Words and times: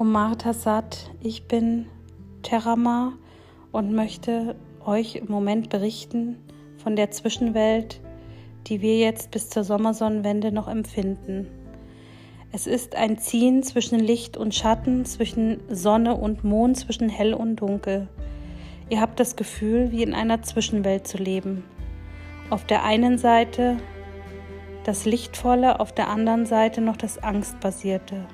Martha 0.00 0.52
Satt, 0.52 1.10
ich 1.20 1.46
bin 1.46 1.86
Terama 2.42 3.12
und 3.70 3.92
möchte 3.92 4.56
euch 4.84 5.14
im 5.14 5.28
Moment 5.28 5.70
berichten 5.70 6.38
von 6.76 6.96
der 6.96 7.10
Zwischenwelt, 7.10 8.00
die 8.66 8.80
wir 8.80 8.98
jetzt 8.98 9.30
bis 9.30 9.48
zur 9.48 9.62
Sommersonnenwende 9.62 10.50
noch 10.50 10.66
empfinden. 10.66 11.46
Es 12.50 12.66
ist 12.66 12.96
ein 12.96 13.18
Ziehen 13.18 13.62
zwischen 13.62 14.00
Licht 14.00 14.36
und 14.36 14.54
Schatten, 14.54 15.04
zwischen 15.04 15.60
Sonne 15.68 16.16
und 16.16 16.42
Mond, 16.42 16.78
zwischen 16.78 17.08
hell 17.08 17.32
und 17.32 17.56
dunkel. 17.56 18.08
Ihr 18.90 19.00
habt 19.00 19.20
das 19.20 19.36
Gefühl, 19.36 19.92
wie 19.92 20.02
in 20.02 20.14
einer 20.14 20.42
Zwischenwelt 20.42 21.06
zu 21.06 21.16
leben. 21.16 21.64
Auf 22.50 22.66
der 22.66 22.82
einen 22.82 23.18
Seite 23.18 23.76
das 24.84 25.04
Lichtvolle, 25.04 25.78
auf 25.78 25.92
der 25.92 26.08
anderen 26.08 26.44
Seite 26.44 26.80
noch 26.80 26.96
das 26.96 27.22
Angstbasierte. 27.22 28.26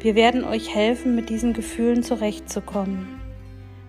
Wir 0.00 0.14
werden 0.14 0.44
euch 0.44 0.74
helfen, 0.74 1.14
mit 1.14 1.28
diesen 1.28 1.52
Gefühlen 1.52 2.02
zurechtzukommen. 2.02 3.20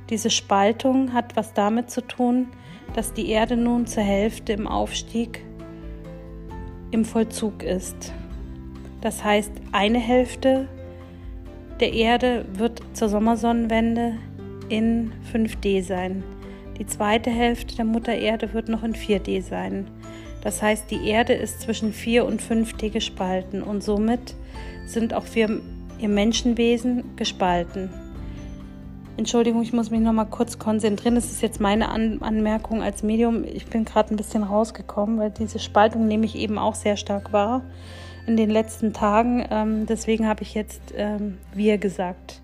Diese 0.09 0.31
Spaltung 0.31 1.13
hat 1.13 1.35
was 1.35 1.53
damit 1.53 1.91
zu 1.91 2.01
tun, 2.01 2.47
dass 2.95 3.13
die 3.13 3.29
Erde 3.29 3.55
nun 3.55 3.85
zur 3.85 4.03
Hälfte 4.03 4.53
im 4.53 4.67
Aufstieg 4.67 5.43
im 6.91 7.05
Vollzug 7.05 7.61
ist. 7.61 8.11
Das 9.01 9.23
heißt, 9.23 9.51
eine 9.71 9.99
Hälfte 9.99 10.67
der 11.79 11.93
Erde 11.93 12.45
wird 12.53 12.81
zur 12.93 13.07
Sommersonnenwende 13.09 14.17
in 14.67 15.11
5D 15.31 15.83
sein. 15.83 16.23
Die 16.77 16.85
zweite 16.85 17.29
Hälfte 17.29 17.75
der 17.75 17.85
Mutter 17.85 18.15
Erde 18.15 18.53
wird 18.53 18.67
noch 18.67 18.83
in 18.83 18.93
4D 18.93 19.41
sein. 19.41 19.87
Das 20.41 20.61
heißt, 20.61 20.89
die 20.89 21.07
Erde 21.07 21.33
ist 21.33 21.61
zwischen 21.61 21.93
4 21.93 22.25
und 22.25 22.41
5D 22.41 22.89
gespalten 22.89 23.61
und 23.61 23.83
somit 23.83 24.35
sind 24.85 25.13
auch 25.13 25.25
wir, 25.33 25.61
ihr 25.99 26.09
Menschenwesen 26.09 27.15
gespalten. 27.15 27.89
Entschuldigung, 29.19 29.61
ich 29.61 29.73
muss 29.73 29.91
mich 29.91 29.99
noch 29.99 30.13
mal 30.13 30.23
kurz 30.23 30.59
konzentrieren. 30.59 31.15
Das 31.15 31.25
ist 31.25 31.41
jetzt 31.41 31.59
meine 31.59 31.89
An 31.89 32.21
Anmerkung 32.21 32.81
als 32.81 33.03
Medium. 33.03 33.43
Ich 33.43 33.65
bin 33.65 33.83
gerade 33.83 34.13
ein 34.13 34.17
bisschen 34.17 34.43
rausgekommen, 34.43 35.19
weil 35.19 35.29
diese 35.29 35.59
Spaltung 35.59 36.07
nehme 36.07 36.25
ich 36.25 36.35
eben 36.35 36.57
auch 36.57 36.73
sehr 36.73 36.95
stark 36.95 37.33
wahr 37.33 37.61
in 38.27 38.37
den 38.37 38.49
letzten 38.49 38.93
Tagen. 38.93 39.45
Ähm, 39.51 39.85
deswegen 39.87 40.25
habe 40.25 40.43
ich 40.43 40.53
jetzt 40.53 40.81
ähm, 40.95 41.37
wir 41.53 41.77
gesagt. 41.77 42.41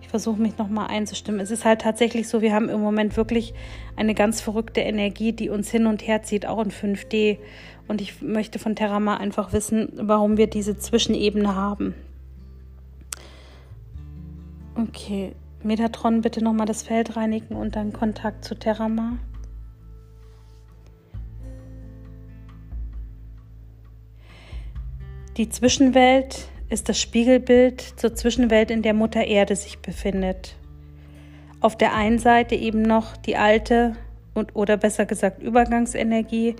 Ich 0.00 0.08
versuche 0.08 0.40
mich 0.40 0.56
noch 0.56 0.68
mal 0.70 0.86
einzustimmen. 0.86 1.40
Es 1.40 1.50
ist 1.50 1.66
halt 1.66 1.82
tatsächlich 1.82 2.26
so, 2.26 2.40
wir 2.40 2.54
haben 2.54 2.70
im 2.70 2.80
Moment 2.80 3.18
wirklich 3.18 3.52
eine 3.94 4.14
ganz 4.14 4.40
verrückte 4.40 4.80
Energie, 4.80 5.32
die 5.32 5.50
uns 5.50 5.70
hin 5.70 5.86
und 5.86 6.06
her 6.06 6.22
zieht, 6.22 6.46
auch 6.46 6.64
in 6.64 6.70
5D. 6.70 7.36
Und 7.86 8.00
ich 8.00 8.22
möchte 8.22 8.58
von 8.58 8.74
Terrama 8.74 9.18
einfach 9.18 9.52
wissen, 9.52 9.92
warum 9.94 10.38
wir 10.38 10.46
diese 10.46 10.78
Zwischenebene 10.78 11.54
haben. 11.54 11.94
Okay, 14.78 15.34
Metatron 15.64 16.20
bitte 16.20 16.42
nochmal 16.42 16.66
das 16.66 16.84
Feld 16.84 17.16
reinigen 17.16 17.56
und 17.56 17.74
dann 17.74 17.92
Kontakt 17.92 18.44
zu 18.44 18.54
Terrama. 18.54 19.18
Die 25.36 25.48
Zwischenwelt 25.48 26.48
ist 26.68 26.88
das 26.88 27.00
Spiegelbild 27.00 27.80
zur 27.80 28.14
Zwischenwelt, 28.14 28.70
in 28.70 28.82
der 28.82 28.94
Mutter 28.94 29.24
Erde 29.24 29.56
sich 29.56 29.80
befindet. 29.80 30.54
Auf 31.60 31.76
der 31.76 31.92
einen 31.94 32.20
Seite 32.20 32.54
eben 32.54 32.82
noch 32.82 33.16
die 33.16 33.36
alte 33.36 33.96
und 34.34 34.54
oder 34.54 34.76
besser 34.76 35.06
gesagt 35.06 35.42
Übergangsenergie, 35.42 36.54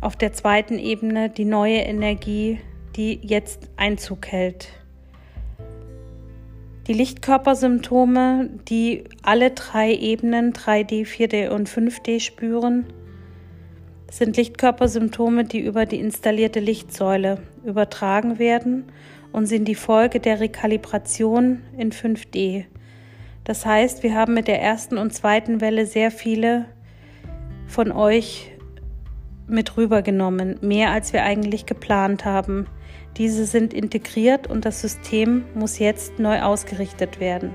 auf 0.00 0.14
der 0.14 0.32
zweiten 0.32 0.78
Ebene 0.78 1.28
die 1.28 1.44
neue 1.44 1.78
Energie, 1.78 2.60
die 2.94 3.18
jetzt 3.20 3.68
Einzug 3.76 4.28
hält. 4.28 4.77
Die 6.88 6.94
Lichtkörpersymptome, 6.94 8.48
die 8.66 9.04
alle 9.22 9.50
drei 9.50 9.92
Ebenen 9.92 10.54
3D, 10.54 11.06
4D 11.06 11.50
und 11.50 11.68
5D 11.68 12.18
spüren, 12.18 12.86
sind 14.10 14.38
Lichtkörpersymptome, 14.38 15.44
die 15.44 15.60
über 15.60 15.84
die 15.84 16.00
installierte 16.00 16.60
Lichtsäule 16.60 17.42
übertragen 17.62 18.38
werden 18.38 18.84
und 19.32 19.44
sind 19.44 19.68
die 19.68 19.74
Folge 19.74 20.18
der 20.18 20.40
Rekalibration 20.40 21.60
in 21.76 21.92
5D. 21.92 22.64
Das 23.44 23.66
heißt, 23.66 24.02
wir 24.02 24.14
haben 24.14 24.32
mit 24.32 24.48
der 24.48 24.62
ersten 24.62 24.96
und 24.96 25.12
zweiten 25.12 25.60
Welle 25.60 25.84
sehr 25.84 26.10
viele 26.10 26.64
von 27.66 27.92
euch 27.92 28.50
mit 29.46 29.76
rübergenommen, 29.76 30.56
mehr 30.62 30.90
als 30.90 31.12
wir 31.12 31.22
eigentlich 31.22 31.66
geplant 31.66 32.24
haben. 32.24 32.66
Diese 33.18 33.46
sind 33.46 33.74
integriert 33.74 34.46
und 34.46 34.64
das 34.64 34.80
System 34.80 35.44
muss 35.54 35.78
jetzt 35.78 36.18
neu 36.20 36.40
ausgerichtet 36.42 37.18
werden. 37.18 37.50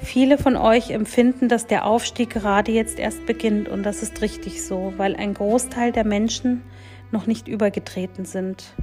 Viele 0.00 0.38
von 0.38 0.56
euch 0.56 0.90
empfinden, 0.90 1.48
dass 1.48 1.66
der 1.66 1.86
Aufstieg 1.86 2.30
gerade 2.30 2.72
jetzt 2.72 2.98
erst 2.98 3.24
beginnt 3.26 3.68
und 3.68 3.82
das 3.84 4.02
ist 4.02 4.20
richtig 4.22 4.66
so, 4.66 4.92
weil 4.96 5.16
ein 5.16 5.34
Großteil 5.34 5.92
der 5.92 6.04
Menschen 6.04 6.62
noch 7.10 7.26
nicht 7.26 7.46
übergetreten 7.46 8.24
sind. 8.24 8.74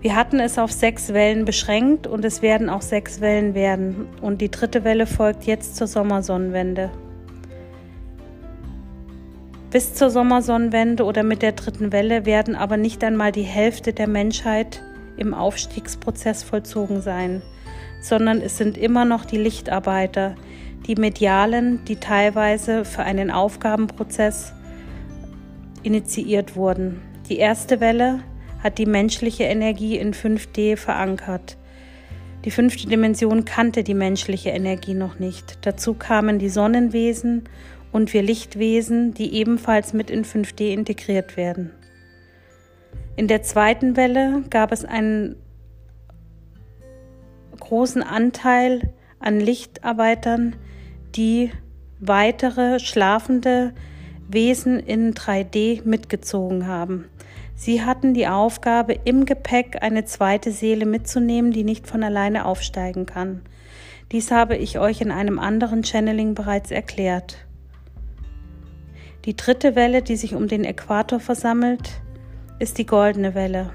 Wir 0.00 0.16
hatten 0.16 0.40
es 0.40 0.58
auf 0.58 0.72
sechs 0.72 1.12
Wellen 1.12 1.44
beschränkt 1.44 2.06
und 2.06 2.24
es 2.24 2.42
werden 2.42 2.70
auch 2.70 2.82
sechs 2.82 3.20
Wellen 3.20 3.54
werden. 3.54 4.08
Und 4.22 4.40
die 4.40 4.50
dritte 4.50 4.82
Welle 4.82 5.06
folgt 5.06 5.44
jetzt 5.44 5.76
zur 5.76 5.86
Sommersonnenwende. 5.86 6.90
Bis 9.70 9.94
zur 9.94 10.10
Sommersonnenwende 10.10 11.04
oder 11.04 11.22
mit 11.22 11.42
der 11.42 11.52
dritten 11.52 11.92
Welle 11.92 12.26
werden 12.26 12.56
aber 12.56 12.76
nicht 12.76 13.04
einmal 13.04 13.30
die 13.30 13.42
Hälfte 13.42 13.92
der 13.92 14.08
Menschheit 14.08 14.82
im 15.16 15.32
Aufstiegsprozess 15.32 16.42
vollzogen 16.42 17.02
sein, 17.02 17.40
sondern 18.00 18.40
es 18.40 18.58
sind 18.58 18.76
immer 18.76 19.04
noch 19.04 19.24
die 19.24 19.36
Lichtarbeiter, 19.36 20.34
die 20.88 20.96
Medialen, 20.96 21.84
die 21.84 21.96
teilweise 21.96 22.84
für 22.84 23.02
einen 23.02 23.30
Aufgabenprozess 23.30 24.52
initiiert 25.84 26.56
wurden. 26.56 27.00
Die 27.28 27.38
erste 27.38 27.78
Welle 27.78 28.24
hat 28.64 28.78
die 28.78 28.86
menschliche 28.86 29.44
Energie 29.44 29.96
in 29.96 30.14
5D 30.14 30.76
verankert. 30.76 31.56
Die 32.44 32.50
fünfte 32.50 32.88
Dimension 32.88 33.44
kannte 33.44 33.84
die 33.84 33.94
menschliche 33.94 34.50
Energie 34.50 34.94
noch 34.94 35.20
nicht. 35.20 35.58
Dazu 35.60 35.94
kamen 35.94 36.40
die 36.40 36.48
Sonnenwesen 36.48 37.44
und 37.92 38.12
wir 38.12 38.22
Lichtwesen, 38.22 39.14
die 39.14 39.34
ebenfalls 39.34 39.92
mit 39.92 40.10
in 40.10 40.24
5D 40.24 40.72
integriert 40.72 41.36
werden. 41.36 41.70
In 43.16 43.28
der 43.28 43.42
zweiten 43.42 43.96
Welle 43.96 44.44
gab 44.50 44.72
es 44.72 44.84
einen 44.84 45.36
großen 47.58 48.02
Anteil 48.02 48.92
an 49.18 49.40
Lichtarbeitern, 49.40 50.56
die 51.14 51.50
weitere 52.00 52.80
schlafende 52.80 53.72
Wesen 54.28 54.80
in 54.80 55.12
3D 55.14 55.84
mitgezogen 55.84 56.66
haben. 56.66 57.04
Sie 57.56 57.82
hatten 57.82 58.14
die 58.14 58.26
Aufgabe, 58.26 58.94
im 59.04 59.26
Gepäck 59.26 59.82
eine 59.82 60.06
zweite 60.06 60.50
Seele 60.50 60.86
mitzunehmen, 60.86 61.52
die 61.52 61.64
nicht 61.64 61.86
von 61.86 62.02
alleine 62.02 62.46
aufsteigen 62.46 63.04
kann. 63.04 63.42
Dies 64.12 64.30
habe 64.30 64.56
ich 64.56 64.78
euch 64.78 65.02
in 65.02 65.10
einem 65.10 65.38
anderen 65.38 65.84
Channeling 65.84 66.34
bereits 66.34 66.70
erklärt. 66.70 67.36
Die 69.26 69.36
dritte 69.36 69.76
Welle, 69.76 70.00
die 70.00 70.16
sich 70.16 70.34
um 70.34 70.48
den 70.48 70.64
Äquator 70.64 71.20
versammelt, 71.20 71.90
ist 72.58 72.78
die 72.78 72.86
goldene 72.86 73.34
Welle. 73.34 73.70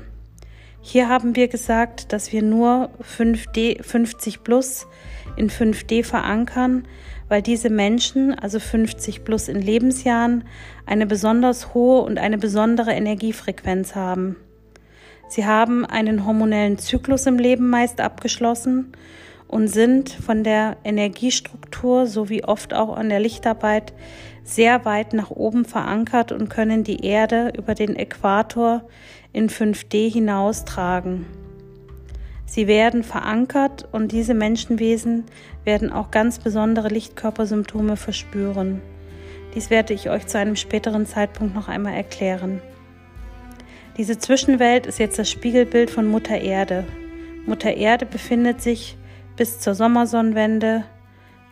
Hier 0.82 1.08
haben 1.08 1.36
wir 1.36 1.48
gesagt, 1.48 2.14
dass 2.14 2.32
wir 2.32 2.42
nur 2.42 2.90
5D, 3.02 3.84
50 3.84 4.44
plus 4.44 4.88
in 5.38 5.50
5D 5.50 6.04
verankern, 6.04 6.88
weil 7.28 7.44
diese 7.44 7.70
Menschen, 7.70 8.34
also 8.34 8.60
50 8.60 9.24
plus 9.24 9.48
in 9.48 9.62
Lebensjahren, 9.62 10.46
eine 10.88 11.06
besonders 11.06 11.76
hohe 11.76 12.02
und 12.02 12.18
eine 12.18 12.40
besondere 12.40 12.92
Energiefrequenz 12.92 13.96
haben. 13.96 14.38
Sie 15.28 15.46
haben 15.46 15.86
einen 15.86 16.26
hormonellen 16.26 16.80
Zyklus 16.80 17.28
im 17.28 17.38
Leben 17.38 17.70
meist 17.70 18.02
abgeschlossen 18.02 18.94
und 19.48 19.68
sind 19.68 20.10
von 20.10 20.44
der 20.44 20.78
Energiestruktur 20.84 22.08
sowie 22.08 22.44
oft 22.44 22.74
auch 22.74 22.96
an 22.96 23.10
der 23.10 23.20
Lichtarbeit 23.20 23.94
sehr 24.46 24.86
weit 24.86 25.14
nach 25.14 25.32
oben 25.32 25.66
verankert 25.66 26.32
und 26.32 26.50
können 26.50 26.84
die 26.84 27.04
Erde 27.04 27.52
über 27.58 27.74
den 27.74 27.96
Äquator 27.96 28.84
in 29.34 29.50
5D 29.50 30.10
hinaustragen. 30.10 31.26
Sie 32.46 32.68
werden 32.68 33.04
verankert 33.04 33.88
und 33.92 34.12
diese 34.12 34.36
Menschenwesen 34.36 35.26
werden 35.66 35.92
auch 35.92 36.12
ganz 36.12 36.38
besondere 36.40 36.90
Lichtkörpersymptome 36.90 37.98
verspüren. 37.98 38.82
Dies 39.56 39.72
werde 39.72 39.96
ich 39.96 40.10
euch 40.10 40.28
zu 40.28 40.38
einem 40.38 40.56
späteren 40.56 41.08
Zeitpunkt 41.08 41.56
noch 41.56 41.68
einmal 41.68 41.96
erklären. 41.96 42.62
Diese 43.98 44.20
Zwischenwelt 44.20 44.86
ist 44.86 45.00
jetzt 45.00 45.18
das 45.18 45.30
Spiegelbild 45.30 45.90
von 45.90 46.06
Mutter 46.06 46.40
Erde. 46.40 46.86
Mutter 47.48 47.74
Erde 47.74 48.06
befindet 48.06 48.62
sich 48.62 48.96
bis 49.38 49.60
zur 49.60 49.74
Sommersonnenwende, 49.74 50.84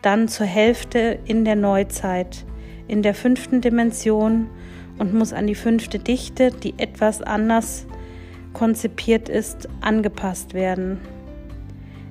dann 0.00 0.28
zur 0.28 0.46
Hälfte 0.46 1.18
in 1.24 1.44
der 1.44 1.56
Neuzeit, 1.56 2.44
in 2.88 3.02
der 3.02 3.14
fünften 3.14 3.60
Dimension 3.60 4.48
und 4.98 5.14
muss 5.14 5.32
an 5.32 5.46
die 5.46 5.54
fünfte 5.54 5.98
Dichte, 5.98 6.50
die 6.50 6.74
etwas 6.78 7.22
anders 7.22 7.86
konzipiert 8.52 9.28
ist, 9.28 9.68
angepasst 9.80 10.54
werden. 10.54 11.00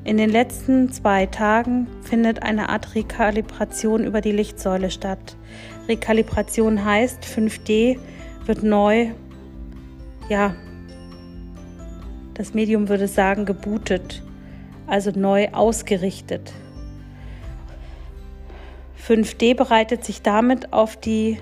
In 0.03 0.17
den 0.17 0.29
letzten 0.29 0.91
zwei 0.91 1.25
Tagen 1.25 1.87
findet 2.01 2.43
eine 2.43 2.67
Art 2.67 2.93
Rekalibration 2.93 4.03
über 4.03 4.19
die 4.19 4.33
Lichtsäule 4.33 4.91
statt. 4.91 5.37
Rekalibration 5.87 6.83
heißt, 6.83 7.23
5D 7.23 7.97
wird 8.45 8.63
neu, 8.63 9.11
ja, 10.27 10.55
das 12.33 12.53
Medium 12.53 12.89
würde 12.89 13.07
sagen, 13.07 13.45
gebootet, 13.45 14.21
also 14.87 15.11
neu 15.15 15.47
ausgerichtet. 15.53 16.51
5D 19.05 19.55
bereitet 19.55 20.05
sich 20.05 20.21
damit 20.21 20.71
auf, 20.71 20.95
die, 20.95 21.37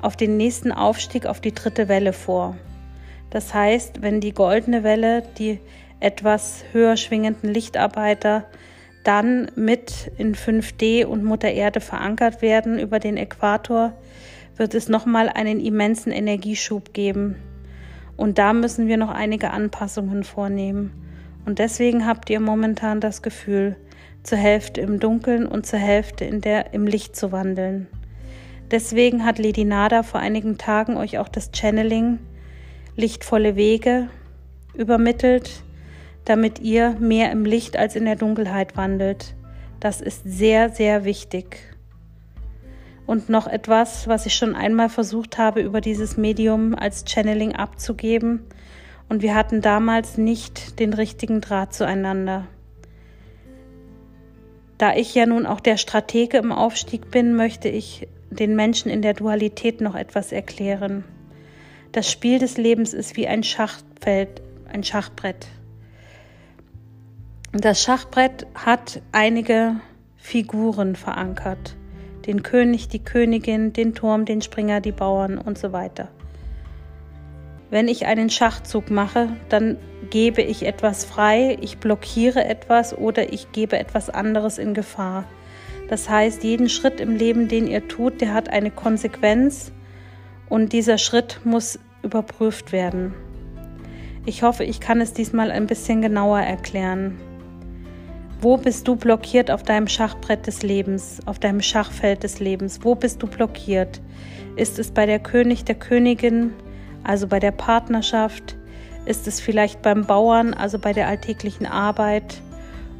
auf 0.00 0.16
den 0.16 0.36
nächsten 0.36 0.72
Aufstieg, 0.72 1.26
auf 1.26 1.40
die 1.40 1.52
dritte 1.52 1.88
Welle 1.88 2.14
vor. 2.14 2.56
Das 3.28 3.52
heißt, 3.52 4.00
wenn 4.00 4.20
die 4.20 4.32
goldene 4.32 4.84
Welle, 4.84 5.22
die 5.38 5.58
etwas 6.00 6.64
höher 6.72 6.96
schwingenden 6.96 7.52
Lichtarbeiter 7.52 8.44
dann 9.04 9.50
mit 9.54 10.12
in 10.16 10.34
5D 10.34 11.04
und 11.04 11.24
Mutter 11.24 11.50
Erde 11.50 11.80
verankert 11.80 12.40
werden 12.40 12.78
über 12.78 13.00
den 13.00 13.18
Äquator, 13.18 13.92
wird 14.56 14.74
es 14.74 14.88
nochmal 14.88 15.28
einen 15.28 15.60
immensen 15.60 16.10
Energieschub 16.10 16.94
geben. 16.94 17.36
Und 18.16 18.38
da 18.38 18.54
müssen 18.54 18.86
wir 18.86 18.96
noch 18.96 19.10
einige 19.10 19.50
Anpassungen 19.50 20.24
vornehmen. 20.24 21.03
Und 21.44 21.58
deswegen 21.58 22.06
habt 22.06 22.30
ihr 22.30 22.40
momentan 22.40 23.00
das 23.00 23.22
Gefühl, 23.22 23.76
zur 24.22 24.38
Hälfte 24.38 24.80
im 24.80 24.98
Dunkeln 25.00 25.46
und 25.46 25.66
zur 25.66 25.78
Hälfte 25.78 26.24
in 26.24 26.40
der, 26.40 26.72
im 26.72 26.86
Licht 26.86 27.14
zu 27.14 27.30
wandeln. 27.30 27.86
Deswegen 28.70 29.24
hat 29.24 29.38
Lady 29.38 29.64
Nada 29.64 30.02
vor 30.02 30.20
einigen 30.20 30.56
Tagen 30.56 30.96
euch 30.96 31.18
auch 31.18 31.28
das 31.28 31.50
Channeling 31.52 32.18
Lichtvolle 32.96 33.56
Wege 33.56 34.08
übermittelt, 34.74 35.62
damit 36.24 36.60
ihr 36.60 36.96
mehr 36.98 37.30
im 37.32 37.44
Licht 37.44 37.76
als 37.76 37.96
in 37.96 38.04
der 38.04 38.16
Dunkelheit 38.16 38.76
wandelt. 38.76 39.34
Das 39.80 40.00
ist 40.00 40.22
sehr, 40.24 40.70
sehr 40.70 41.04
wichtig. 41.04 41.58
Und 43.04 43.28
noch 43.28 43.46
etwas, 43.46 44.08
was 44.08 44.24
ich 44.24 44.34
schon 44.34 44.54
einmal 44.54 44.88
versucht 44.88 45.36
habe, 45.36 45.60
über 45.60 45.82
dieses 45.82 46.16
Medium 46.16 46.74
als 46.74 47.04
Channeling 47.06 47.54
abzugeben. 47.54 48.44
Und 49.08 49.22
wir 49.22 49.34
hatten 49.34 49.60
damals 49.60 50.18
nicht 50.18 50.78
den 50.80 50.92
richtigen 50.92 51.40
Draht 51.40 51.74
zueinander. 51.74 52.46
Da 54.78 54.94
ich 54.94 55.14
ja 55.14 55.26
nun 55.26 55.46
auch 55.46 55.60
der 55.60 55.76
Stratege 55.76 56.38
im 56.38 56.52
Aufstieg 56.52 57.10
bin, 57.10 57.36
möchte 57.36 57.68
ich 57.68 58.08
den 58.30 58.56
Menschen 58.56 58.90
in 58.90 59.02
der 59.02 59.14
Dualität 59.14 59.80
noch 59.80 59.94
etwas 59.94 60.32
erklären. 60.32 61.04
Das 61.92 62.10
Spiel 62.10 62.38
des 62.38 62.56
Lebens 62.56 62.92
ist 62.92 63.16
wie 63.16 63.28
ein 63.28 63.44
Schachfeld, 63.44 64.42
ein 64.68 64.82
Schachbrett. 64.82 65.46
Das 67.52 67.80
Schachbrett 67.82 68.46
hat 68.54 69.00
einige 69.12 69.76
Figuren 70.16 70.96
verankert. 70.96 71.76
Den 72.26 72.42
König, 72.42 72.88
die 72.88 73.04
Königin, 73.04 73.72
den 73.72 73.94
Turm, 73.94 74.24
den 74.24 74.42
Springer, 74.42 74.80
die 74.80 74.90
Bauern 74.90 75.38
und 75.38 75.56
so 75.56 75.72
weiter. 75.72 76.08
Wenn 77.70 77.88
ich 77.88 78.06
einen 78.06 78.30
Schachzug 78.30 78.90
mache, 78.90 79.28
dann 79.48 79.78
gebe 80.10 80.42
ich 80.42 80.64
etwas 80.64 81.04
frei, 81.04 81.56
ich 81.60 81.78
blockiere 81.78 82.44
etwas 82.44 82.96
oder 82.96 83.32
ich 83.32 83.52
gebe 83.52 83.78
etwas 83.78 84.10
anderes 84.10 84.58
in 84.58 84.74
Gefahr. 84.74 85.24
Das 85.88 86.08
heißt, 86.08 86.44
jeden 86.44 86.68
Schritt 86.68 87.00
im 87.00 87.16
Leben, 87.16 87.48
den 87.48 87.66
ihr 87.66 87.88
tut, 87.88 88.20
der 88.20 88.32
hat 88.32 88.48
eine 88.48 88.70
Konsequenz 88.70 89.72
und 90.48 90.72
dieser 90.72 90.98
Schritt 90.98 91.40
muss 91.44 91.78
überprüft 92.02 92.72
werden. 92.72 93.14
Ich 94.26 94.42
hoffe, 94.42 94.64
ich 94.64 94.80
kann 94.80 95.00
es 95.00 95.12
diesmal 95.12 95.50
ein 95.50 95.66
bisschen 95.66 96.00
genauer 96.00 96.40
erklären. 96.40 97.18
Wo 98.40 98.56
bist 98.56 98.88
du 98.88 98.96
blockiert 98.96 99.50
auf 99.50 99.62
deinem 99.62 99.88
Schachbrett 99.88 100.46
des 100.46 100.62
Lebens, 100.62 101.20
auf 101.26 101.38
deinem 101.38 101.60
Schachfeld 101.60 102.22
des 102.22 102.40
Lebens? 102.40 102.80
Wo 102.82 102.94
bist 102.94 103.22
du 103.22 103.26
blockiert? 103.26 104.00
Ist 104.56 104.78
es 104.78 104.90
bei 104.90 105.06
der 105.06 105.18
König, 105.18 105.64
der 105.64 105.74
Königin, 105.74 106.52
also 107.04 107.26
bei 107.26 107.38
der 107.38 107.52
Partnerschaft? 107.52 108.56
Ist 109.06 109.26
es 109.26 109.40
vielleicht 109.40 109.82
beim 109.82 110.06
Bauern, 110.06 110.54
also 110.54 110.78
bei 110.78 110.92
der 110.92 111.08
alltäglichen 111.08 111.66
Arbeit? 111.66 112.40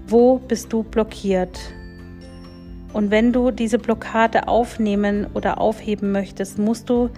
Wo 0.07 0.39
bist 0.39 0.73
du 0.73 0.83
blockiert? 0.83 1.59
Und 2.93 3.11
wenn 3.11 3.33
du 3.33 3.51
diese 3.51 3.79
Blockade 3.79 4.47
aufnehmen 4.47 5.27
oder 5.35 5.59
aufheben 5.59 6.13
möchtest, 6.13 6.59
musst 6.59 6.89
du 6.89 7.11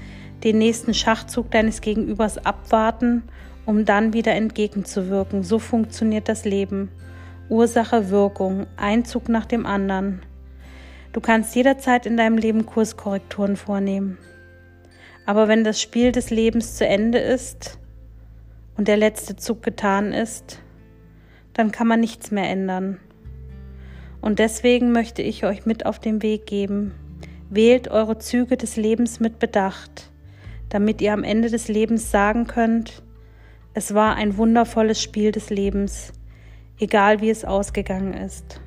den 0.44 0.58
nächsten 0.58 0.94
Schachzug 0.94 1.50
deines 1.50 1.80
Gegenübers 1.80 2.38
abwarten, 2.44 3.24
um 3.66 3.84
dann 3.84 4.12
wieder 4.12 4.32
entgegenzuwirken. 4.32 5.42
So 5.42 5.58
funktioniert 5.58 6.28
das 6.28 6.44
Leben. 6.44 6.90
Ursache, 7.48 8.10
Wirkung, 8.10 8.66
ein 8.76 9.04
Zug 9.04 9.28
nach 9.28 9.46
dem 9.46 9.66
anderen. 9.66 10.22
Du 11.12 11.20
kannst 11.20 11.54
jederzeit 11.54 12.06
in 12.06 12.16
deinem 12.16 12.38
Leben 12.38 12.66
Kurskorrekturen 12.66 13.56
vornehmen. 13.56 14.18
Aber 15.26 15.48
wenn 15.48 15.64
das 15.64 15.80
Spiel 15.80 16.12
des 16.12 16.30
Lebens 16.30 16.76
zu 16.76 16.86
Ende 16.86 17.18
ist 17.18 17.78
und 18.76 18.88
der 18.88 18.96
letzte 18.96 19.36
Zug 19.36 19.62
getan 19.62 20.12
ist, 20.12 20.60
dann 21.52 21.72
kann 21.72 21.86
man 21.86 22.00
nichts 22.00 22.30
mehr 22.30 22.48
ändern. 22.48 22.98
Und 24.20 24.38
deswegen 24.38 24.92
möchte 24.92 25.20
ich 25.22 25.44
euch 25.44 25.66
mit 25.66 25.84
auf 25.84 25.98
den 25.98 26.22
Weg 26.22 26.46
geben. 26.46 26.94
Wählt 27.50 27.88
eure 27.88 28.18
Züge 28.18 28.56
des 28.56 28.76
Lebens 28.76 29.20
mit 29.20 29.38
Bedacht, 29.38 30.10
damit 30.70 31.02
ihr 31.02 31.12
am 31.12 31.24
Ende 31.24 31.50
des 31.50 31.68
Lebens 31.68 32.10
sagen 32.10 32.46
könnt, 32.46 33.02
es 33.74 33.92
war 33.92 34.14
ein 34.14 34.38
wundervolles 34.38 35.02
Spiel 35.02 35.32
des 35.32 35.50
Lebens 35.50 36.14
egal 36.78 37.20
wie 37.20 37.30
es 37.30 37.44
ausgegangen 37.44 38.14
ist. 38.14 38.60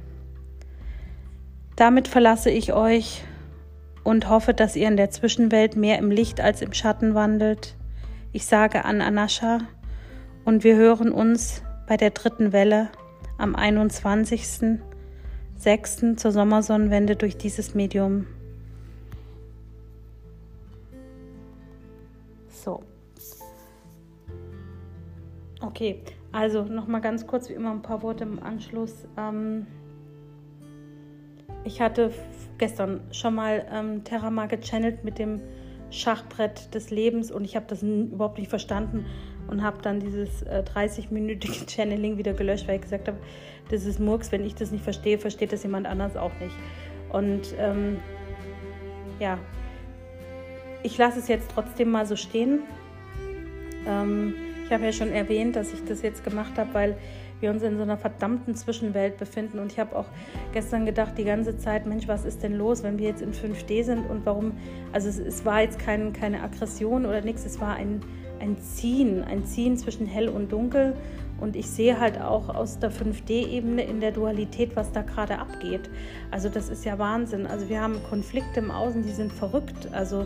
Damit 1.76 2.08
verlasse 2.08 2.50
ich 2.50 2.74
euch 2.74 3.24
und 4.10 4.28
hoffe, 4.28 4.56
dass 4.56 4.76
ihr 4.76 4.88
in 4.88 4.98
der 4.98 5.12
Zwischenwelt 5.12 5.76
mehr 5.76 6.00
im 6.00 6.10
Licht 6.10 6.42
als 6.42 6.64
im 6.64 6.74
Schatten 6.74 7.14
wandelt. 7.14 7.76
Ich 8.32 8.48
sage 8.48 8.84
an 8.84 9.02
Anascha 9.02 9.60
und 10.46 10.64
wir 10.64 10.76
hören 10.76 11.12
uns 11.12 11.62
bei 11.88 11.96
der 11.96 12.10
dritten 12.10 12.52
Welle 12.52 12.90
am 13.38 13.56
21.06. 13.56 16.18
zur 16.18 16.32
Sommersonnenwende 16.32 17.16
durch 17.16 17.38
dieses 17.38 17.76
Medium. 17.76 18.26
So. 22.50 22.82
Okay, 25.62 26.02
also 26.32 26.64
nochmal 26.64 27.02
ganz 27.02 27.28
kurz, 27.28 27.48
wie 27.50 27.54
immer 27.54 27.72
ein 27.72 27.84
paar 27.84 28.02
Worte 28.02 28.24
im 28.24 28.42
Anschluss. 28.42 29.06
Ähm, 29.18 29.68
ich 31.64 31.82
hatte 31.82 32.12
gestern 32.58 33.02
schon 33.12 33.36
mal 33.36 33.66
ähm, 33.72 34.04
Terrama 34.04 34.46
gechannelt 34.46 35.04
mit 35.04 35.20
dem 35.20 35.42
Schachbrett 35.92 36.74
des 36.74 36.92
Lebens 36.92 37.32
und 37.32 37.46
ich 37.46 37.56
habe 37.56 37.66
das 37.68 37.82
überhaupt 37.84 38.38
nicht 38.38 38.50
verstanden 38.50 39.06
und 39.48 39.64
habe 39.64 39.82
dann 39.82 40.00
dieses 40.00 40.44
äh, 40.44 40.64
30-minütige 40.76 41.68
Channeling 41.70 42.18
wieder 42.18 42.34
gelöscht, 42.34 42.68
weil 42.68 42.76
ich 42.76 42.82
gesagt 42.82 43.08
habe, 43.08 43.18
das 43.70 43.86
ist 43.86 44.00
Murks, 44.00 44.32
wenn 44.32 44.46
ich 44.46 44.56
das 44.56 44.72
nicht 44.72 44.84
verstehe, 44.84 45.18
versteht 45.18 45.52
das 45.52 45.64
jemand 45.64 45.88
anders 45.88 46.16
auch 46.16 46.32
nicht. 46.40 46.56
Und 47.12 47.56
ähm, 47.58 47.98
ja, 49.20 49.40
ich 50.84 50.98
lasse 50.98 51.20
es 51.20 51.28
jetzt 51.28 51.52
trotzdem 51.52 51.92
mal 51.92 52.06
so 52.06 52.16
stehen. 52.16 52.62
Ähm, 53.88 54.34
ich 54.66 54.72
habe 54.72 54.86
ja 54.86 54.92
schon 54.92 55.12
erwähnt, 55.12 55.56
dass 55.56 55.74
ich 55.74 55.84
das 55.84 56.02
jetzt 56.04 56.24
gemacht 56.24 56.58
habe, 56.58 56.74
weil 56.74 56.98
wir 57.40 57.52
uns 57.52 57.64
in 57.64 57.78
so 57.78 57.84
einer 57.84 57.98
verdammten 57.98 58.56
Zwischenwelt 58.56 59.18
befinden. 59.18 59.60
Und 59.60 59.72
ich 59.72 59.80
habe 59.80 59.96
auch 59.96 60.06
gestern 60.54 60.86
gedacht, 60.86 61.18
die 61.18 61.24
ganze 61.24 61.58
Zeit, 61.58 61.86
Mensch, 61.86 62.08
was 62.08 62.26
ist 62.26 62.44
denn 62.44 62.56
los, 62.56 62.84
wenn 62.84 62.98
wir 62.98 63.08
jetzt 63.08 63.22
in 63.22 63.34
5D 63.34 63.84
sind 63.84 64.10
und 64.10 64.26
warum? 64.26 64.54
Also 64.92 65.10
es, 65.10 65.20
es 65.20 65.46
war 65.46 65.62
jetzt 65.62 65.80
kein, 65.80 66.14
keine 66.14 66.42
Aggression 66.44 67.06
oder 67.06 67.22
nichts, 67.22 67.46
es 67.46 67.60
war 67.60 67.76
ein, 67.76 68.02
ein 68.40 68.58
Ziehen, 68.60 69.24
ein 69.24 69.46
Ziehen 69.46 69.78
zwischen 69.78 70.06
hell 70.06 70.30
und 70.30 70.52
dunkel. 70.52 70.96
Und 71.40 71.56
ich 71.56 71.68
sehe 71.68 72.00
halt 72.00 72.20
auch 72.20 72.50
aus 72.50 72.80
der 72.80 72.92
5D-Ebene 72.92 73.84
in 73.84 74.02
der 74.02 74.12
Dualität, 74.12 74.76
was 74.76 74.92
da 74.92 75.04
gerade 75.04 75.40
abgeht. 75.40 75.90
Also 76.32 76.50
das 76.50 76.70
ist 76.70 76.84
ja 76.84 77.00
Wahnsinn. 77.00 77.48
Also 77.48 77.70
wir 77.70 77.82
haben 77.82 77.96
Konflikte 78.10 78.60
im 78.60 78.72
Außen, 78.72 79.04
die 79.04 79.12
sind 79.12 79.32
verrückt. 79.32 79.88
Also 79.94 80.26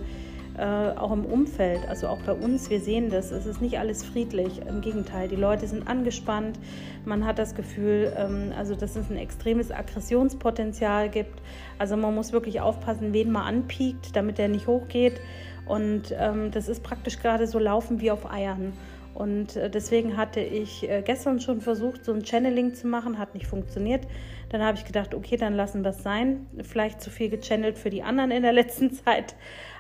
äh, 0.58 0.64
auch 0.64 1.12
im 1.12 1.26
Umfeld, 1.26 1.88
also 1.88 2.08
auch 2.08 2.22
bei 2.22 2.34
uns, 2.34 2.70
wir 2.70 2.80
sehen 2.80 3.10
das, 3.10 3.32
es 3.32 3.46
ist 3.46 3.62
nicht 3.62 3.80
alles 3.80 4.04
friedlich, 4.04 4.62
im 4.68 4.82
Gegenteil, 4.82 5.28
die 5.28 5.36
Leute 5.36 5.68
sind 5.68 5.88
angespannt, 5.88 6.60
man 7.06 7.26
hat 7.26 7.40
das 7.40 7.56
Gefühl, 7.56 8.14
ähm, 8.18 8.52
also 8.58 8.76
dass 8.76 8.96
es 8.96 9.10
ein 9.10 9.18
extremes 9.18 9.72
Aggressionspotenzial 9.72 11.10
gibt, 11.10 11.42
also 11.80 11.98
man 11.98 12.14
muss 12.14 12.34
wirklich 12.34 12.62
aufpassen, 12.62 13.14
wen 13.14 13.32
man 13.32 13.44
anpiekt, 13.44 14.16
damit 14.16 14.38
der 14.38 14.48
nicht 14.48 14.68
hochgeht 14.68 15.20
und 15.66 16.14
ähm, 16.18 16.52
das 16.52 16.68
ist 16.68 16.84
praktisch 16.84 17.20
gerade 17.20 17.48
so 17.48 17.60
laufen 17.60 18.02
wie 18.02 18.12
auf 18.12 18.30
Eiern. 18.30 18.74
Und 19.14 19.56
äh, 19.56 19.70
deswegen 19.70 20.18
hatte 20.18 20.40
ich 20.40 20.90
äh, 20.90 21.04
gestern 21.04 21.40
schon 21.40 21.62
versucht, 21.62 22.04
so 22.04 22.14
ein 22.14 22.26
Channeling 22.26 22.74
zu 22.74 22.88
machen, 22.88 23.20
hat 23.20 23.36
nicht 23.36 23.46
funktioniert. 23.46 24.08
Dann 24.50 24.62
habe 24.62 24.78
ich 24.78 24.86
gedacht, 24.86 25.14
okay, 25.14 25.38
dann 25.38 25.54
lassen 25.54 25.84
wir 25.84 25.92
es 25.92 26.02
sein. 26.02 26.48
Vielleicht 26.64 27.02
zu 27.02 27.10
viel 27.10 27.30
gechannelt 27.30 27.78
für 27.78 27.90
die 27.90 28.04
anderen 28.04 28.32
in 28.32 28.42
der 28.42 28.54
letzten 28.54 28.92
Zeit. 29.06 29.36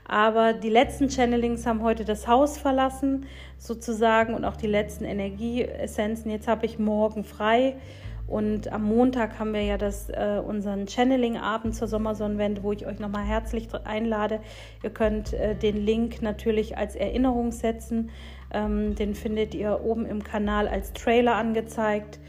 Aber 0.07 0.53
die 0.53 0.69
letzten 0.69 1.09
Channelings 1.09 1.65
haben 1.65 1.81
heute 1.81 2.05
das 2.05 2.27
Haus 2.27 2.57
verlassen, 2.57 3.25
sozusagen, 3.57 4.33
und 4.33 4.45
auch 4.45 4.57
die 4.57 4.67
letzten 4.67 5.05
Energieessenzen. 5.05 6.29
Jetzt 6.29 6.47
habe 6.47 6.65
ich 6.65 6.77
morgen 6.79 7.23
frei 7.23 7.75
Und 8.25 8.71
am 8.71 8.83
Montag 8.83 9.37
haben 9.37 9.53
wir 9.53 9.61
ja 9.61 9.77
das, 9.77 10.09
äh, 10.09 10.41
unseren 10.45 10.87
Channeling-Abend 10.87 11.75
zur 11.75 11.87
Sommersonnenwende, 11.87 12.63
wo 12.63 12.71
ich 12.71 12.85
euch 12.87 12.99
nochmal 12.99 13.25
herzlich 13.25 13.67
einlade. 13.83 14.39
Ihr 14.81 14.91
könnt 14.91 15.33
äh, 15.33 15.55
den 15.55 15.77
Link 15.77 16.21
natürlich 16.21 16.77
als 16.77 16.95
Erinnerung 16.95 17.51
setzen. 17.51 18.11
Ähm, 18.53 18.95
den 18.95 19.13
findet 19.13 19.53
ihr 19.53 19.81
oben 19.83 20.05
im 20.05 20.23
Kanal 20.23 20.67
als 20.67 20.93
Trailer 20.93 21.35
angezeigt. 21.35 22.19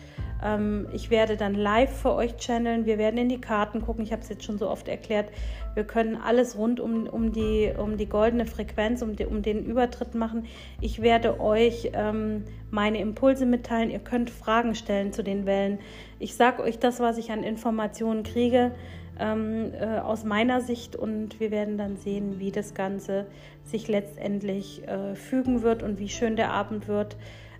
Ähm, 0.45 0.87
ich 0.93 1.11
werde 1.11 1.37
dann 1.37 1.55
live 1.55 1.91
für 1.91 2.15
euch 2.15 2.37
channeln. 2.37 2.85
Wir 2.85 2.99
werden 2.99 3.19
in 3.19 3.29
die 3.29 3.41
Karten 3.41 3.81
gucken. 3.81 4.05
Ich 4.05 4.13
habe 4.13 4.23
es 4.23 4.29
jetzt 4.29 4.45
schon 4.45 4.59
so 4.59 4.69
oft 4.69 4.87
erklärt. 4.87 5.31
Wir 5.75 5.85
können 5.85 6.17
alles 6.17 6.57
rund 6.57 6.79
um, 6.79 7.07
um, 7.07 7.33
die, 7.33 7.73
um 7.77 7.97
die 7.97 8.09
goldene 8.09 8.47
Frequenz, 8.47 9.03
um, 9.03 9.17
die, 9.17 9.25
um 9.25 9.43
den 9.43 9.65
Übertritt 9.65 10.15
machen. 10.15 10.47
Ich 10.81 11.03
werde 11.03 11.41
euch 11.41 11.91
ähm, 11.95 12.45
meine 12.71 12.99
Impulse 13.01 13.47
mitteilen. 13.47 13.91
Ihr 13.91 13.99
könnt 13.99 14.31
Fragen 14.31 14.75
stellen 14.75 15.13
zu 15.13 15.25
den 15.25 15.47
Wellen. 15.47 15.79
Ich 16.19 16.37
sage 16.37 16.63
euch 16.63 16.79
das, 16.79 17.01
was 17.01 17.19
ich 17.19 17.33
an 17.33 17.43
Informationen 17.43 18.23
kriege. 18.23 18.73
Ähm, 19.17 19.73
äh, 19.75 20.01
aus 20.01 20.25
meiner 20.25 20.61
Sicht 20.61 20.97
und 20.97 21.39
wir 21.39 21.53
werden 21.53 21.79
dann 21.79 21.97
sehen, 21.97 22.41
wie 22.41 22.51
das 22.51 22.75
Ganze 22.75 23.27
sich 23.63 23.87
letztendlich 23.87 24.89
äh, 24.89 25.15
fügen 25.15 25.63
wird 25.63 25.85
und 25.85 26.01
wie 26.01 26.09
schön 26.09 26.35
der 26.35 26.51
Abend 26.51 26.89
wird. 26.89 27.17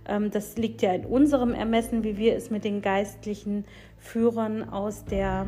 Ähm, 0.07 0.31
das 0.31 0.57
liegt 0.57 0.81
ja 0.81 0.93
in 0.93 1.05
unserem 1.05 1.53
Ermessen, 1.53 2.03
wie 2.03 2.17
wir 2.17 2.35
es 2.35 2.49
mit 2.49 2.63
den 2.63 2.81
geistlichen 2.81 3.65
Führern 3.97 4.69
aus 4.69 5.05
der 5.05 5.47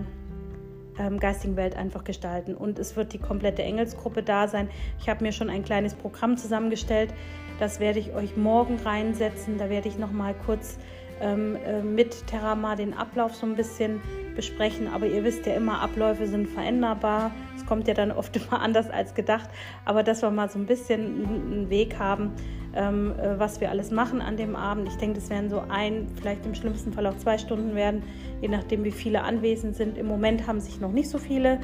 ähm, 1.00 1.20
geistigen 1.20 1.56
Welt 1.56 1.76
einfach 1.76 2.04
gestalten. 2.04 2.56
Und 2.56 2.80
es 2.80 2.96
wird 2.96 3.14
die 3.14 3.20
komplette 3.20 3.64
Engelsgruppe 3.64 4.24
da 4.24 4.48
sein. 4.48 4.70
Ich 5.00 5.10
habe 5.10 5.24
mir 5.24 5.32
schon 5.32 5.50
ein 5.50 5.64
kleines 5.64 5.94
Programm 5.94 6.38
zusammengestellt. 6.38 7.14
Das 7.60 7.80
werde 7.80 8.00
ich 8.00 8.14
euch 8.14 8.38
morgen 8.38 8.78
reinsetzen. 8.84 9.58
Da 9.58 9.70
werde 9.70 9.88
ich 9.88 9.98
noch 9.98 10.12
mal 10.12 10.36
kurz 10.46 10.78
ähm, 11.22 11.58
äh, 11.66 11.82
mit 11.82 12.28
Terama 12.28 12.76
den 12.76 12.94
Ablauf 12.94 13.36
so 13.36 13.46
ein 13.46 13.56
bisschen 13.56 14.02
besprechen. 14.36 14.88
Aber 14.88 15.08
ihr 15.08 15.24
wisst 15.24 15.46
ja 15.46 15.54
immer, 15.56 15.82
Abläufe 15.82 16.28
sind 16.28 16.48
veränderbar. 16.48 17.32
Es 17.56 17.66
kommt 17.66 17.88
ja 17.88 17.94
dann 17.94 18.12
oft 18.12 18.36
immer 18.38 18.62
anders 18.62 18.90
als 18.90 19.14
gedacht. 19.14 19.50
Aber 19.86 20.04
dass 20.04 20.22
wir 20.22 20.32
mal 20.32 20.50
so 20.50 20.60
ein 20.60 20.66
bisschen 20.66 21.26
einen 21.26 21.70
Weg 21.70 22.00
haben, 22.00 22.34
ähm, 22.77 23.13
äh, 23.19 23.39
was 23.39 23.60
wir 23.60 23.69
alles 23.69 23.91
machen 23.91 24.22
an 24.22 24.38
dem 24.38 24.55
Abend. 24.55 24.88
Ich 24.88 24.96
denke, 24.98 25.19
das 25.19 25.29
werden 25.29 25.50
so 25.50 25.63
ein, 25.67 26.07
vielleicht 26.15 26.46
im 26.46 26.53
schlimmsten 26.53 26.93
Fall 26.93 27.07
auch 27.07 27.17
zwei 27.17 27.38
Stunden 27.38 27.75
werden, 27.75 28.03
je 28.41 28.48
nachdem, 28.48 28.84
wie 28.84 28.91
viele 28.91 29.24
anwesend 29.24 29.75
sind. 29.75 29.98
Im 29.98 30.05
Moment 30.05 30.48
haben 30.48 30.62
sich 30.62 30.79
noch 30.79 30.91
nicht 30.91 31.10
so 31.10 31.17
viele 31.17 31.60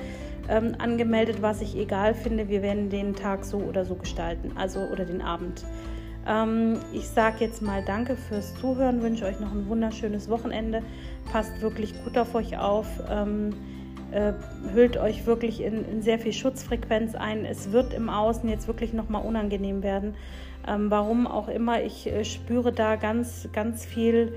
ähm, 0.50 0.76
angemeldet, 0.80 1.42
was 1.42 1.62
ich 1.62 1.78
egal 1.78 2.16
finde. 2.16 2.50
Wir 2.50 2.62
werden 2.62 2.90
den 2.90 3.16
Tag 3.16 3.46
so 3.46 3.58
oder 3.58 3.86
so 3.86 3.96
gestalten, 3.96 4.52
also 4.56 4.80
oder 4.92 5.06
den 5.06 5.22
Abend. 5.22 5.64
Ähm, 6.28 6.80
ich 6.92 7.08
sage 7.08 7.38
jetzt 7.40 7.62
mal 7.62 7.84
Danke 7.86 8.16
fürs 8.16 8.56
Zuhören, 8.56 9.02
wünsche 9.02 9.26
euch 9.26 9.40
noch 9.40 9.52
ein 9.52 9.68
wunderschönes 9.68 10.30
Wochenende. 10.30 10.82
Passt 11.32 11.62
wirklich 11.62 11.94
gut 12.04 12.18
auf 12.18 12.34
euch 12.34 12.58
auf. 12.58 12.88
Ähm, 13.10 13.52
äh, 13.52 13.83
hüllt 14.74 14.98
euch 14.98 15.26
wirklich 15.26 15.62
in, 15.62 15.88
in, 15.90 16.02
sehr 16.02 16.20
viel 16.20 16.34
Schutzfrequenz 16.34 17.16
ein. 17.16 17.46
Es 17.46 17.72
wird 17.72 17.94
im 17.94 18.10
Außen 18.10 18.48
jetzt 18.50 18.68
wirklich 18.68 18.94
nochmal 18.94 19.26
unangenehm 19.26 19.84
werden. 19.84 20.16
Ähm, 20.68 20.90
warum 20.90 21.28
auch 21.28 21.48
immer, 21.48 21.84
ich 21.84 22.08
äh, 22.08 22.24
spüre 22.24 22.72
da 22.72 22.96
ganz, 22.96 23.50
ganz 23.54 23.86
viel 23.86 24.34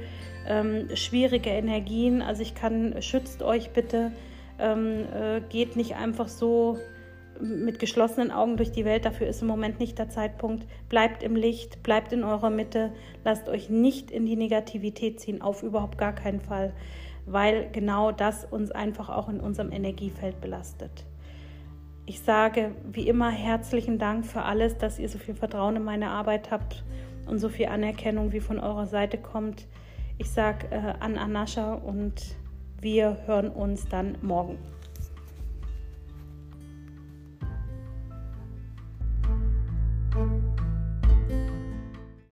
ähm, 0.48 0.88
schwierige 0.94 1.50
Energien. 1.50 2.22
Also 2.22 2.42
ich 2.42 2.54
kann, 2.54 3.00
schützt 3.00 3.42
euch 3.42 3.70
bitte, 3.70 4.12
ähm, 4.58 5.04
äh, 5.14 5.40
geht 5.48 5.76
nicht 5.76 5.96
einfach 5.96 6.28
so 6.28 6.78
mit 7.40 7.78
geschlossenen 7.78 8.30
Augen 8.30 8.56
durch 8.56 8.72
die 8.72 8.84
Welt. 8.84 9.04
Dafür 9.04 9.26
ist 9.26 9.42
im 9.42 9.48
Moment 9.48 9.78
nicht 9.78 9.98
der 9.98 10.08
Zeitpunkt. 10.08 10.66
Bleibt 10.88 11.22
im 11.22 11.36
Licht, 11.36 11.82
bleibt 11.82 12.12
in 12.12 12.24
eurer 12.24 12.50
Mitte, 12.50 12.92
lasst 13.24 13.48
euch 13.48 13.68
nicht 13.68 14.10
in 14.10 14.26
die 14.26 14.36
Negativität 14.36 15.20
ziehen, 15.20 15.42
auf 15.42 15.62
überhaupt 15.62 15.98
gar 15.98 16.14
keinen 16.14 16.40
Fall, 16.40 16.72
weil 17.26 17.68
genau 17.72 18.12
das 18.12 18.44
uns 18.44 18.70
einfach 18.70 19.08
auch 19.08 19.28
in 19.28 19.40
unserem 19.40 19.72
Energiefeld 19.72 20.40
belastet. 20.40 21.04
Ich 22.06 22.20
sage 22.20 22.72
wie 22.84 23.08
immer 23.08 23.30
herzlichen 23.30 23.98
Dank 23.98 24.24
für 24.24 24.42
alles, 24.42 24.78
dass 24.78 24.98
ihr 24.98 25.08
so 25.08 25.18
viel 25.18 25.34
Vertrauen 25.34 25.76
in 25.76 25.84
meine 25.84 26.10
Arbeit 26.10 26.52
habt 26.52 26.84
und 27.26 27.40
so 27.40 27.48
viel 27.48 27.66
Anerkennung, 27.66 28.32
wie 28.32 28.40
von 28.40 28.60
eurer 28.60 28.86
Seite 28.86 29.18
kommt. 29.18 29.66
Ich 30.16 30.30
sage 30.30 30.68
äh, 30.70 30.94
an 31.00 31.18
Anascha 31.18 31.74
und 31.74 32.36
wir 32.80 33.18
hören 33.26 33.48
uns 33.48 33.88
dann 33.88 34.16
morgen. 34.22 34.56